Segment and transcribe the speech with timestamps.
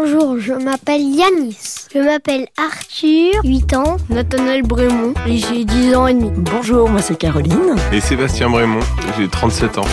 [0.00, 1.88] Bonjour, je m'appelle Yanis.
[1.92, 3.96] Je m'appelle Arthur, 8 ans.
[4.08, 6.30] Nathanaël Brémond, et j'ai 10 ans et demi.
[6.36, 7.74] Bonjour, moi c'est Caroline.
[7.92, 8.78] Et Sébastien Brémond,
[9.18, 9.84] j'ai 37 ans.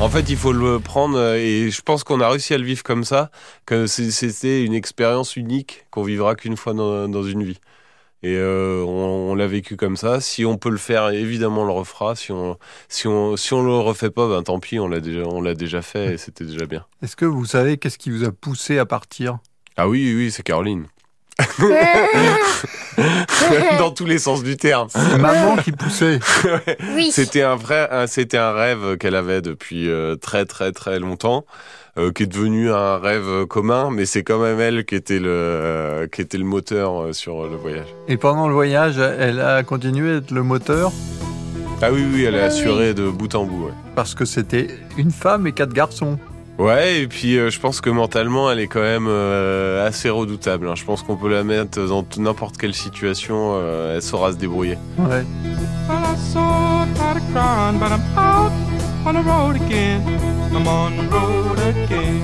[0.00, 2.84] En fait, il faut le prendre et je pense qu'on a réussi à le vivre
[2.84, 3.32] comme ça,
[3.66, 7.58] que c'était une expérience unique qu'on vivra qu'une fois dans, une vie.
[8.22, 10.20] Et euh, on, l'a vécu comme ça.
[10.20, 12.16] Si on peut le faire, évidemment, on le refera.
[12.16, 12.58] Si on
[12.88, 15.54] si on si on le refait pas, ben tant pis, on l'a déjà on l'a
[15.54, 16.84] déjà fait et c'était déjà bien.
[17.02, 19.38] Est-ce que vous savez qu'est-ce qui vous a poussé à partir?
[19.76, 20.86] Ah oui oui, c'est Caroline.
[23.78, 24.88] Dans tous les sens du terme.
[24.90, 26.18] C'est maman qui poussait.
[26.94, 27.10] Oui.
[27.12, 31.44] C'était un vrai, c'était un rêve qu'elle avait depuis euh, très très très longtemps,
[31.96, 35.28] euh, qui est devenu un rêve commun, mais c'est quand même elle qui était le,
[35.28, 37.86] euh, qui était le moteur sur le voyage.
[38.08, 40.92] Et pendant le voyage, elle a continué à être le moteur?
[41.80, 43.70] Ah oui oui, elle est assurée de bout en bout.
[43.94, 44.66] Parce que c'était
[44.96, 46.18] une femme et quatre garçons.
[46.58, 50.68] Ouais, et puis euh, je pense que mentalement, elle est quand même euh, assez redoutable.
[50.68, 50.74] Hein.
[50.74, 54.76] Je pense qu'on peut la mettre dans n'importe quelle situation, euh, elle saura se débrouiller.
[54.98, 55.24] Ouais.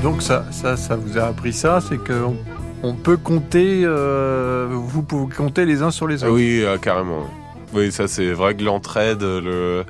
[0.02, 2.24] Donc ça, ça, ça vous a appris ça, c'est que
[2.82, 6.32] on, peut compter, vous pouvez compter les uns sur les autres.
[6.32, 7.24] Oui, carrément.
[7.72, 9.84] Oui, ça c'est vrai que l'entraide, le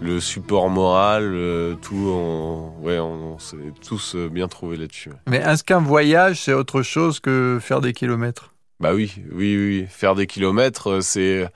[0.00, 5.10] le support moral, euh, tout, on, ouais, on, s'est tous euh, bien trouvés là-dessus.
[5.28, 8.54] Mais est-ce qu'un voyage, c'est autre chose que faire des kilomètres?
[8.80, 9.86] Bah oui, oui, oui.
[9.88, 11.48] Faire des kilomètres, euh, c'est.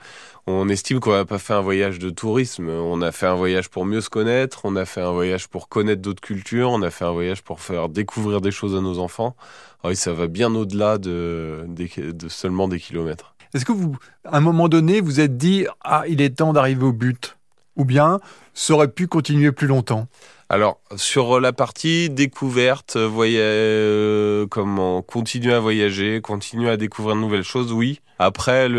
[0.45, 2.67] On estime qu'on n'a pas fait un voyage de tourisme.
[2.67, 4.59] On a fait un voyage pour mieux se connaître.
[4.65, 6.69] On a fait un voyage pour connaître d'autres cultures.
[6.69, 9.37] On a fait un voyage pour faire découvrir des choses à nos enfants.
[9.85, 13.35] Ah oui, ça va bien au-delà de, de seulement des kilomètres.
[13.53, 16.83] Est-ce que vous, à un moment donné, vous êtes dit ah, il est temps d'arriver
[16.83, 17.32] au but?
[17.75, 18.19] Ou bien
[18.53, 20.07] ça aurait pu continuer plus longtemps
[20.49, 27.21] alors sur la partie découverte, voyez, euh, comment continuer à voyager, continuer à découvrir de
[27.21, 28.01] nouvelles choses, oui.
[28.19, 28.69] Après,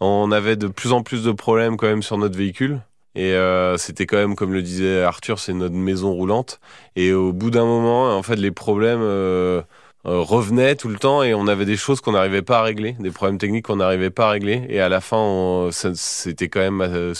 [0.00, 2.80] on avait de plus en plus de problèmes quand même sur notre véhicule.
[3.14, 6.60] Et euh, c'était quand même, comme le disait Arthur, c'est notre maison roulante.
[6.96, 9.62] Et au bout d'un moment, en fait, les problèmes euh,
[10.04, 13.10] revenaient tout le temps et on avait des choses qu'on n'arrivait pas à régler, des
[13.10, 14.66] problèmes techniques qu'on n'arrivait pas à régler.
[14.68, 17.14] Et à la fin, c'était quand même euh,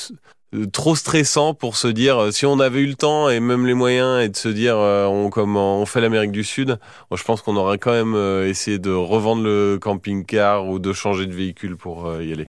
[0.72, 3.74] trop stressant pour se dire euh, si on avait eu le temps et même les
[3.74, 6.78] moyens et de se dire euh, on comme on fait l'Amérique du Sud
[7.14, 11.32] je pense qu'on aurait quand même essayé de revendre le camping-car ou de changer de
[11.32, 12.40] véhicule pour y aller